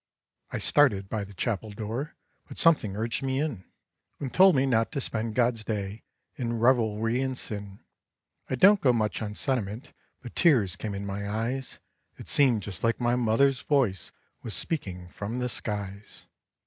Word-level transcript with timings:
I 0.49 0.57
started 0.57 1.09
by 1.09 1.23
the 1.23 1.33
chapel 1.35 1.69
door, 1.69 2.15
But 2.47 2.57
something 2.57 2.95
urged 2.97 3.21
me 3.21 3.39
in, 3.39 3.65
And 4.19 4.33
told 4.33 4.55
me 4.55 4.65
not 4.65 4.91
to 4.93 4.99
spend 4.99 5.35
God's 5.35 5.63
day 5.63 6.05
In 6.37 6.57
revelry 6.57 7.21
and 7.21 7.37
sin. 7.37 7.81
I 8.49 8.55
don't 8.55 8.81
go 8.81 8.93
much 8.93 9.21
on 9.21 9.35
sentiment, 9.35 9.93
But 10.23 10.35
tears 10.35 10.75
came 10.75 10.95
in 10.95 11.05
my 11.05 11.29
eyes. 11.29 11.77
It 12.17 12.27
seemed 12.27 12.63
just 12.63 12.83
like 12.83 12.99
my 12.99 13.15
mother's 13.15 13.61
voice 13.61 14.11
Was 14.41 14.55
speaking 14.55 15.07
from 15.09 15.37
the 15.37 15.47
skies. 15.49 16.25